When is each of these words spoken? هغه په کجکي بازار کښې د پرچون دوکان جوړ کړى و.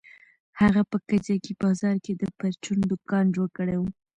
هغه 0.61 0.81
په 0.89 0.97
کجکي 1.09 1.53
بازار 1.61 1.95
کښې 2.03 2.13
د 2.17 2.23
پرچون 2.39 2.79
دوکان 2.91 3.25
جوړ 3.35 3.47
کړى 3.57 3.77
و. 3.79 3.83